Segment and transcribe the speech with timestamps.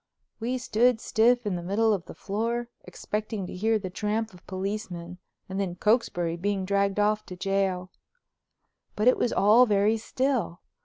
[0.39, 4.47] We stood stiff in the middle of the floor, expecting to hear the tramp of
[4.47, 7.91] policemen and then Cokesbury being dragged off to jail.
[8.95, 10.61] But it was all very still.